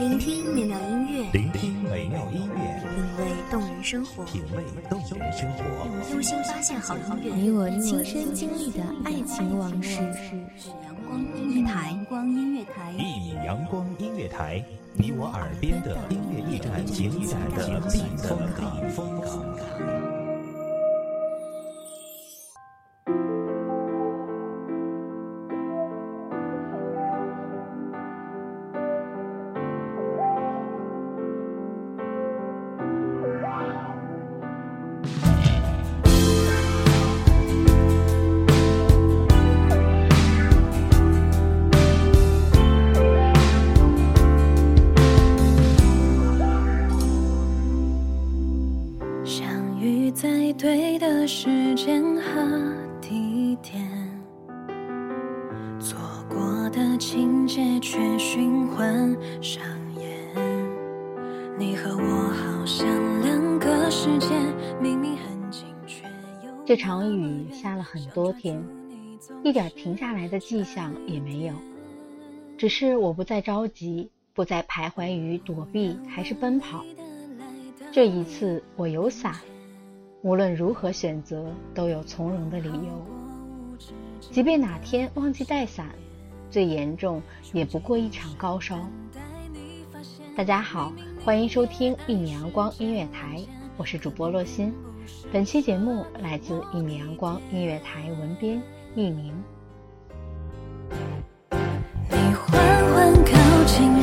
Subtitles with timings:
[0.00, 5.62] 聆听美妙音乐，聆听美妙音乐，品味动人生活，品味动人生活，
[6.10, 10.00] 用心发现好音乐，你我亲身经历的爱情往事。
[10.82, 14.64] 阳光音乐台，阳光音乐台，一米阳光音乐台，
[14.94, 20.21] 你我耳边的音乐驿站，情感的避风港。
[56.32, 59.62] 过的情节却循环上
[60.00, 60.34] 演。
[61.58, 62.86] 你和我好像
[63.20, 64.28] 两个世界，
[64.80, 66.04] 明明很近却
[66.44, 66.50] 又……
[66.64, 68.64] 这场雨下了很多天，
[69.44, 71.52] 一点停下来的迹象也没有。
[72.56, 76.82] 只是我不再着急，不再徘徊于躲避还是奔跑。
[77.92, 79.34] 这一次我有伞。
[80.22, 83.06] 无论如何选择，都有从容的理由。
[84.30, 85.88] 即便哪天忘记带伞，
[86.52, 87.22] 最严重
[87.54, 88.78] 也不过一场高烧。
[90.36, 90.92] 大家好，
[91.24, 93.42] 欢迎收听一米阳光音乐台，
[93.78, 94.70] 我是主播洛欣。
[95.32, 98.60] 本期节目来自一米阳光音乐台文编
[98.94, 99.34] 一鸣。
[102.10, 102.52] 你缓
[102.92, 104.01] 缓靠近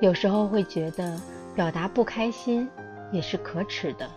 [0.00, 1.18] 有时候会觉得
[1.54, 2.68] 表达不开心
[3.12, 4.10] 也是可耻的。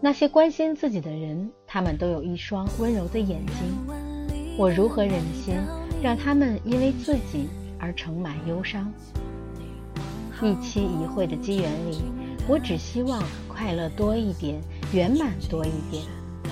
[0.00, 4.56] 那些关心自己的人，他们都有一双温柔的眼睛。
[4.58, 5.54] 我如何忍心
[6.02, 7.48] 让他们因为自己
[7.78, 8.92] 而盛满忧伤？
[10.42, 12.02] 一期一会的机缘里，
[12.48, 14.60] 我只希望快乐多一点，
[14.92, 16.02] 圆满多一点。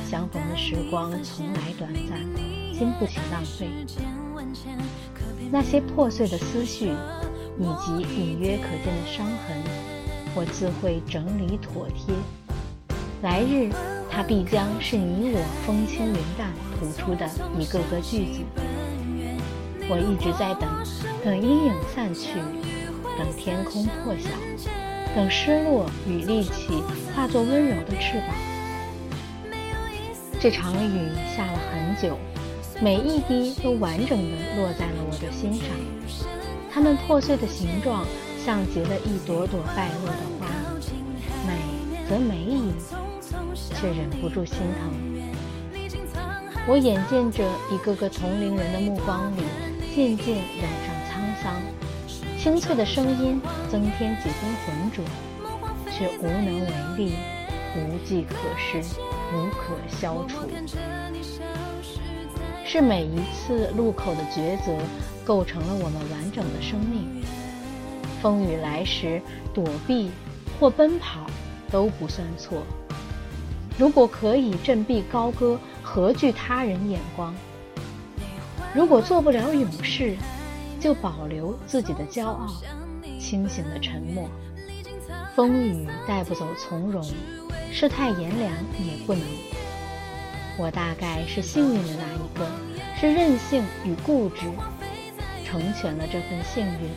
[0.07, 2.19] 相逢的时光从来短暂，
[2.73, 3.69] 经不起浪费。
[5.51, 6.93] 那些破碎的思绪。
[7.59, 9.57] 以及隐约可见的伤痕，
[10.35, 12.15] 我自会整理妥帖。
[13.23, 13.71] 来日，
[14.11, 18.41] 它必将是你我风轻云淡吐出的一个个句子。
[19.89, 20.69] 我一直在等，
[21.25, 22.39] 等阴影散去，
[23.19, 24.31] 等天空破晓，
[25.15, 26.83] 等失落与戾气
[27.15, 28.35] 化作温柔的翅膀。
[30.41, 32.19] 这场雨下了很久，
[32.83, 36.34] 每一滴都完整的落在了我的心上。
[36.75, 38.05] 它们破碎的形状，
[38.45, 40.49] 像结了一朵朵败落的花，
[41.47, 41.55] 美
[42.09, 42.73] 则美矣，
[43.77, 44.91] 却忍不住心疼。
[46.67, 49.43] 我眼见着一个个同龄人的目光里，
[49.95, 51.63] 渐渐染上沧桑，
[52.37, 53.41] 清脆的声音
[53.71, 55.05] 增添几分浑浊，
[55.93, 57.15] 却无能为力，
[57.77, 58.83] 无计可施，
[59.33, 60.39] 无可消除。
[62.65, 64.77] 是每一次路口的抉择。
[65.25, 67.25] 构成了我们完整的生命。
[68.21, 69.23] 风雨来时，
[69.55, 70.11] 躲避
[70.61, 71.25] 或奔跑
[71.71, 72.63] 都不算错。
[73.79, 77.35] 如果可以振臂高歌，何惧他人眼光？
[78.75, 80.15] 如果做不了勇士，
[80.79, 82.47] 就保留自己的骄傲，
[83.19, 84.29] 清醒的沉默。
[85.35, 87.03] 风雨带不走从容，
[87.73, 89.23] 世态炎凉也不能。
[90.57, 92.47] 我大概是幸运的那一个，
[92.97, 94.47] 是任性与固执。
[95.45, 96.91] 成全了这份幸运。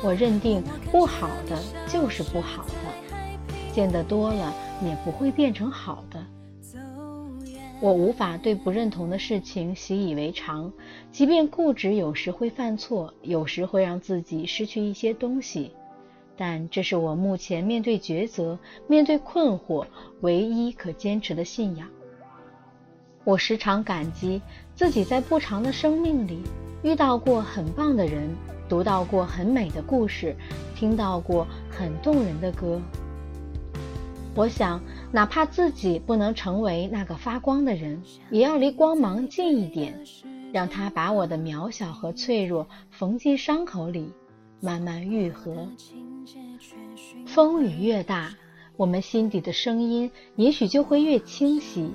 [0.00, 0.62] 我认定
[0.92, 3.14] 不好的就是不好的，
[3.72, 6.24] 见得多了也不会变成好的。
[7.80, 10.72] 我无法对不认同的事情习以为常，
[11.10, 15.72] 即便固执有时会犯错，有时会让自己失去一些东西，
[16.36, 19.86] 但这是我目前面对抉择、面对困惑
[20.20, 21.88] 唯一可坚持的信仰。
[23.24, 24.42] 我时常感激
[24.74, 26.42] 自己在不长的生命里
[26.82, 28.28] 遇到过很棒的人，
[28.68, 30.36] 读到过很美的故事，
[30.74, 32.80] 听到过很动人的歌。
[34.34, 34.80] 我想，
[35.12, 39.98] 哪怕自己不能成为那个发光的人，也要离光芒近一点，
[40.52, 44.12] 让它把我的渺小和脆弱缝进伤口里，
[44.60, 45.68] 慢慢愈合。
[47.34, 48.32] 风雨越大，
[48.76, 51.90] 我们心底的声音也许就会越清晰。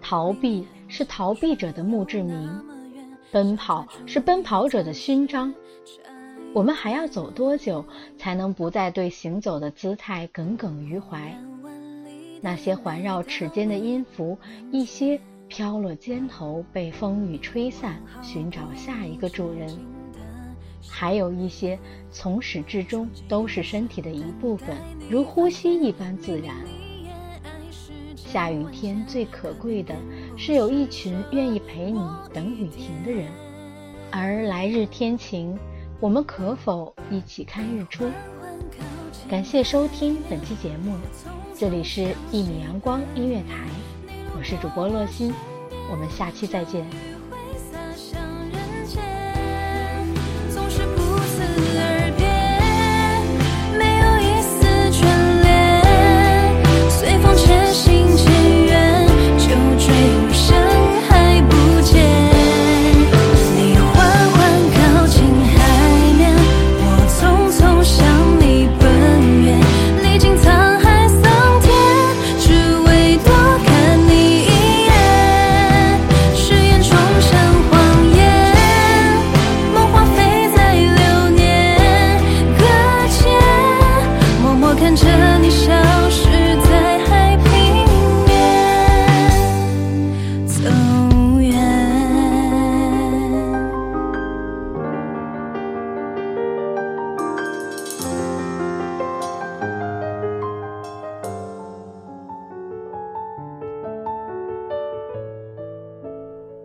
[0.00, 2.50] 逃避是逃避者的墓志铭，
[3.30, 5.54] 奔跑是奔跑者的勋章。
[6.52, 7.84] 我们还要走多久，
[8.18, 11.38] 才能不再对行走的姿态耿耿于怀？
[12.40, 14.36] 那些环绕齿间的音符，
[14.72, 19.68] 一些飘落肩头，被风雨吹散，寻找下一个主人；
[20.88, 21.78] 还有一些
[22.10, 24.76] 从始至终都是身体的一部分，
[25.08, 26.54] 如呼吸一般自然。
[28.16, 29.94] 下雨天最可贵的
[30.36, 32.00] 是有一群愿意陪你
[32.32, 33.26] 等雨停的人，
[34.10, 35.58] 而来日天晴。
[36.00, 38.10] 我们可否一起看日出？
[39.30, 40.96] 感谢收听本期节目，
[41.56, 42.00] 这里是
[42.32, 43.68] 《一米阳光音乐台》，
[44.36, 45.32] 我是主播洛心，
[45.92, 46.84] 我们下期再见。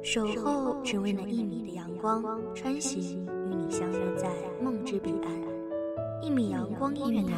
[0.09, 2.24] 守候只为那一米的阳光，
[2.56, 4.30] 穿行与你相约在
[4.63, 5.33] 梦之彼岸。
[6.21, 7.36] 一米阳光音乐台，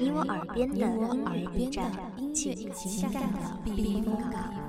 [0.00, 1.92] 你我耳边的音乐驿站，
[2.34, 4.63] 情感的避风港。